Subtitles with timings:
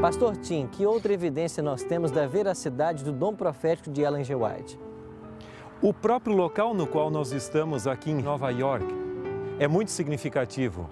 [0.00, 4.32] Pastor Tim, que outra evidência nós temos da veracidade do dom profético de Ellen G.
[4.32, 4.78] White?
[5.82, 8.86] O próprio local no qual nós estamos aqui em Nova York
[9.58, 10.88] é muito significativo.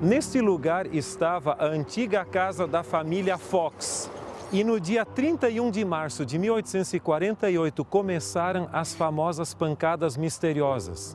[0.00, 4.10] Neste lugar estava a antiga casa da família Fox.
[4.50, 11.14] E no dia 31 de março de 1848 começaram as famosas pancadas misteriosas.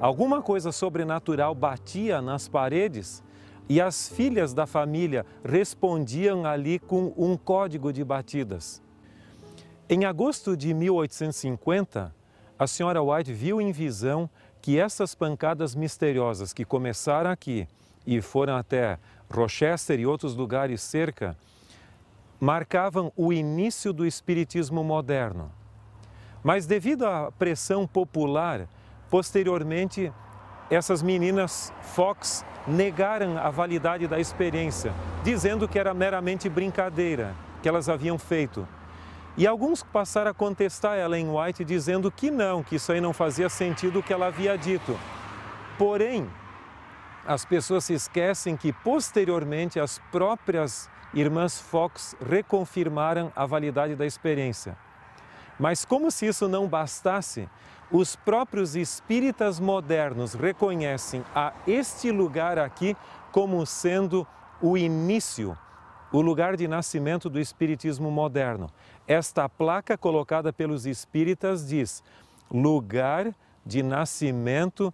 [0.00, 3.22] Alguma coisa sobrenatural batia nas paredes
[3.68, 8.82] e as filhas da família respondiam ali com um código de batidas.
[9.88, 12.14] Em agosto de 1850,
[12.58, 14.28] a senhora White viu em visão
[14.60, 17.68] que essas pancadas misteriosas que começaram aqui
[18.06, 18.98] e foram até
[19.30, 21.36] Rochester e outros lugares cerca,
[22.40, 25.52] marcavam o início do espiritismo moderno.
[26.42, 28.68] Mas devido à pressão popular,
[29.10, 30.12] posteriormente
[30.74, 34.92] essas meninas Fox negaram a validade da experiência,
[35.24, 38.66] dizendo que era meramente brincadeira que elas haviam feito.
[39.36, 43.48] E alguns passaram a contestar Ellen White dizendo que não, que isso aí não fazia
[43.48, 44.98] sentido o que ela havia dito.
[45.78, 46.28] Porém,
[47.24, 54.76] as pessoas se esquecem que posteriormente as próprias irmãs Fox reconfirmaram a validade da experiência.
[55.58, 57.48] Mas como se isso não bastasse,
[57.90, 62.96] os próprios espíritas modernos reconhecem a este lugar aqui
[63.32, 64.26] como sendo
[64.60, 65.56] o início
[66.12, 68.70] o lugar de nascimento do espiritismo moderno.
[69.06, 72.02] Esta placa colocada pelos espíritas diz:
[72.50, 73.34] lugar
[73.64, 74.92] de nascimento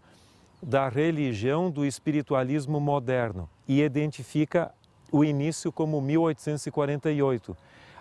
[0.62, 4.72] da religião do espiritualismo moderno e identifica
[5.12, 7.56] o início como 1848.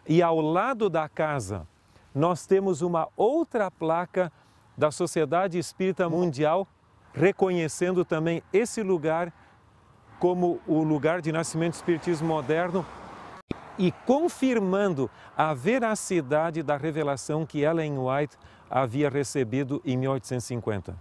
[0.08, 1.68] E ao lado da casa,
[2.14, 4.32] nós temos uma outra placa
[4.78, 6.68] da Sociedade Espírita Mundial
[7.14, 9.32] reconhecendo também esse lugar
[10.20, 12.86] como o lugar de nascimento do espiritismo moderno
[13.78, 18.38] e confirmando a veracidade da revelação que Ellen White
[18.70, 20.96] havia recebido em 1850.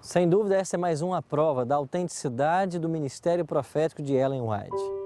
[0.00, 4.97] Sem dúvida, essa é mais uma prova da autenticidade do ministério profético de Ellen White.